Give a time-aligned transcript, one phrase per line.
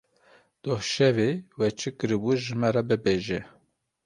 [0.63, 3.39] Doh şevê we çi kiribû ji me re bibêje.